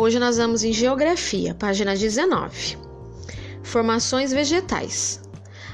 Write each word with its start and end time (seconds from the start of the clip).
Hoje 0.00 0.20
nós 0.20 0.36
vamos 0.36 0.62
em 0.62 0.72
Geografia, 0.72 1.56
página 1.56 1.96
19. 1.96 2.78
Formações 3.64 4.32
vegetais. 4.32 5.20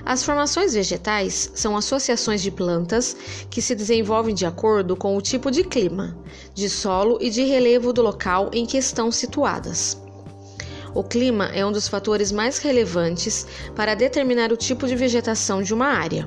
As 0.02 0.24
formações 0.24 0.72
vegetais 0.72 1.52
são 1.54 1.76
associações 1.76 2.40
de 2.40 2.50
plantas 2.50 3.14
que 3.50 3.60
se 3.60 3.74
desenvolvem 3.74 4.34
de 4.34 4.46
acordo 4.46 4.96
com 4.96 5.14
o 5.14 5.20
tipo 5.20 5.50
de 5.50 5.62
clima, 5.62 6.16
de 6.54 6.70
solo 6.70 7.18
e 7.20 7.28
de 7.28 7.44
relevo 7.44 7.92
do 7.92 8.00
local 8.00 8.48
em 8.54 8.64
que 8.64 8.78
estão 8.78 9.12
situadas. 9.12 10.00
O 10.94 11.04
clima 11.04 11.50
é 11.52 11.66
um 11.66 11.70
dos 11.70 11.86
fatores 11.86 12.32
mais 12.32 12.56
relevantes 12.56 13.46
para 13.76 13.94
determinar 13.94 14.50
o 14.50 14.56
tipo 14.56 14.86
de 14.86 14.96
vegetação 14.96 15.62
de 15.62 15.74
uma 15.74 15.88
área. 15.88 16.26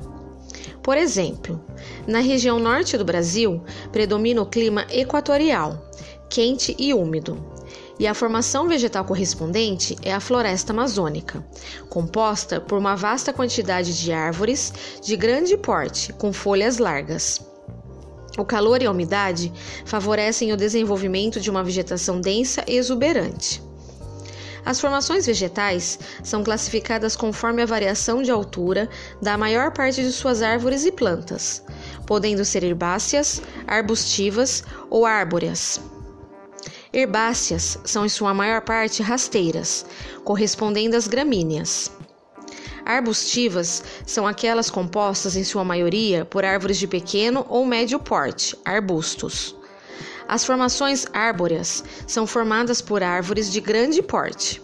Por 0.84 0.96
exemplo, 0.96 1.60
na 2.06 2.20
região 2.20 2.60
norte 2.60 2.96
do 2.96 3.04
Brasil 3.04 3.60
predomina 3.90 4.40
o 4.40 4.46
clima 4.46 4.86
equatorial, 4.88 5.90
quente 6.30 6.76
e 6.78 6.94
úmido, 6.94 7.57
e 7.98 8.06
a 8.06 8.14
formação 8.14 8.68
vegetal 8.68 9.04
correspondente 9.04 9.96
é 10.02 10.12
a 10.12 10.20
floresta 10.20 10.72
amazônica, 10.72 11.44
composta 11.88 12.60
por 12.60 12.78
uma 12.78 12.94
vasta 12.94 13.32
quantidade 13.32 14.00
de 14.00 14.12
árvores 14.12 14.72
de 15.02 15.16
grande 15.16 15.56
porte, 15.56 16.12
com 16.12 16.32
folhas 16.32 16.78
largas. 16.78 17.40
O 18.38 18.44
calor 18.44 18.80
e 18.80 18.86
a 18.86 18.90
umidade 18.90 19.52
favorecem 19.84 20.52
o 20.52 20.56
desenvolvimento 20.56 21.40
de 21.40 21.50
uma 21.50 21.64
vegetação 21.64 22.20
densa 22.20 22.64
e 22.68 22.76
exuberante. 22.76 23.60
As 24.64 24.80
formações 24.80 25.26
vegetais 25.26 25.98
são 26.22 26.44
classificadas 26.44 27.16
conforme 27.16 27.62
a 27.62 27.66
variação 27.66 28.22
de 28.22 28.30
altura 28.30 28.88
da 29.20 29.36
maior 29.36 29.72
parte 29.72 30.02
de 30.02 30.12
suas 30.12 30.42
árvores 30.42 30.84
e 30.84 30.92
plantas, 30.92 31.64
podendo 32.06 32.44
ser 32.44 32.62
herbáceas, 32.62 33.40
arbustivas 33.66 34.62
ou 34.90 35.06
árboreas. 35.06 35.80
Herbáceas 36.92 37.78
são 37.84 38.06
em 38.06 38.08
sua 38.08 38.32
maior 38.32 38.62
parte 38.62 39.02
rasteiras, 39.02 39.84
correspondendo 40.24 40.96
às 40.96 41.06
gramíneas. 41.06 41.90
Arbustivas 42.84 43.84
são 44.06 44.26
aquelas 44.26 44.70
compostas 44.70 45.36
em 45.36 45.44
sua 45.44 45.62
maioria 45.62 46.24
por 46.24 46.44
árvores 46.44 46.78
de 46.78 46.86
pequeno 46.86 47.44
ou 47.48 47.66
médio 47.66 47.98
porte, 47.98 48.56
arbustos. 48.64 49.54
As 50.26 50.44
formações 50.44 51.06
árbóreas 51.12 51.84
são 52.06 52.26
formadas 52.26 52.80
por 52.80 53.02
árvores 53.02 53.52
de 53.52 53.60
grande 53.60 54.02
porte. 54.02 54.62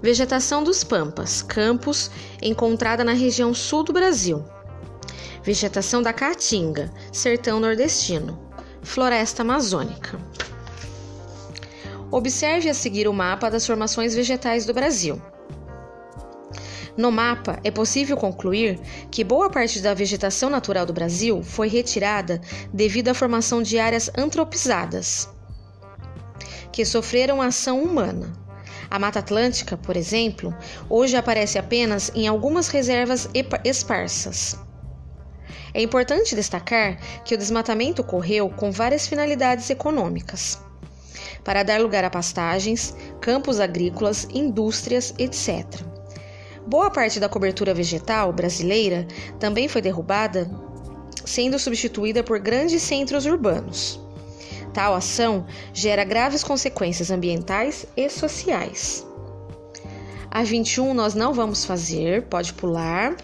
Vegetação 0.00 0.62
dos 0.62 0.82
pampas, 0.82 1.42
campos, 1.42 2.10
encontrada 2.40 3.04
na 3.04 3.12
região 3.12 3.52
sul 3.52 3.82
do 3.82 3.92
Brasil. 3.92 4.42
Vegetação 5.42 6.02
da 6.02 6.12
caatinga, 6.12 6.90
sertão 7.12 7.60
nordestino. 7.60 8.38
Floresta 8.82 9.42
amazônica. 9.42 10.18
Observe 12.10 12.68
a 12.68 12.74
seguir 12.74 13.08
o 13.08 13.12
mapa 13.12 13.50
das 13.50 13.66
formações 13.66 14.14
vegetais 14.14 14.66
do 14.66 14.74
Brasil. 14.74 15.20
No 16.96 17.10
mapa, 17.10 17.58
é 17.64 17.72
possível 17.72 18.16
concluir 18.16 18.78
que 19.10 19.24
boa 19.24 19.50
parte 19.50 19.80
da 19.80 19.94
vegetação 19.94 20.48
natural 20.48 20.86
do 20.86 20.92
Brasil 20.92 21.42
foi 21.42 21.68
retirada 21.68 22.40
devido 22.72 23.08
à 23.08 23.14
formação 23.14 23.62
de 23.62 23.80
áreas 23.80 24.10
antropizadas, 24.16 25.28
que 26.70 26.84
sofreram 26.84 27.42
ação 27.42 27.82
humana. 27.82 28.32
A 28.88 28.98
Mata 28.98 29.18
Atlântica, 29.18 29.76
por 29.76 29.96
exemplo, 29.96 30.54
hoje 30.88 31.16
aparece 31.16 31.58
apenas 31.58 32.12
em 32.14 32.28
algumas 32.28 32.68
reservas 32.68 33.28
esparsas. 33.64 34.56
É 35.72 35.82
importante 35.82 36.36
destacar 36.36 36.96
que 37.24 37.34
o 37.34 37.38
desmatamento 37.38 38.02
ocorreu 38.02 38.48
com 38.48 38.70
várias 38.70 39.08
finalidades 39.08 39.68
econômicas 39.68 40.62
para 41.42 41.62
dar 41.62 41.80
lugar 41.80 42.04
a 42.04 42.10
pastagens, 42.10 42.94
campos 43.20 43.60
agrícolas, 43.60 44.26
indústrias, 44.32 45.14
etc. 45.18 45.64
Boa 46.66 46.90
parte 46.90 47.20
da 47.20 47.28
cobertura 47.28 47.74
vegetal 47.74 48.32
brasileira 48.32 49.06
também 49.38 49.68
foi 49.68 49.82
derrubada, 49.82 50.50
sendo 51.24 51.58
substituída 51.58 52.22
por 52.22 52.38
grandes 52.38 52.82
centros 52.82 53.26
urbanos. 53.26 54.00
Tal 54.72 54.94
ação 54.94 55.46
gera 55.72 56.04
graves 56.04 56.42
consequências 56.42 57.10
ambientais 57.10 57.86
e 57.96 58.08
sociais. 58.08 59.06
A 60.30 60.42
21 60.42 60.94
nós 60.94 61.14
não 61.14 61.32
vamos 61.32 61.64
fazer, 61.64 62.22
pode 62.22 62.52
pular. 62.54 63.16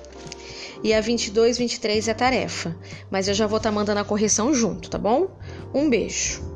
E 0.83 0.95
a 0.95 1.01
22, 1.01 1.59
23 1.59 2.09
é 2.09 2.15
tarefa, 2.15 2.75
mas 3.11 3.27
eu 3.27 3.35
já 3.35 3.47
vou 3.47 3.57
estar 3.57 3.71
tá 3.71 3.75
mandando 3.75 4.01
a 4.01 4.05
correção 4.05 4.55
junto, 4.55 4.89
tá 4.89 4.97
bom? 4.97 5.29
Um 5.75 5.91
beijo. 5.91 6.50